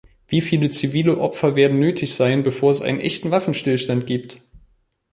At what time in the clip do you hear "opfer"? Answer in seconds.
1.19-1.55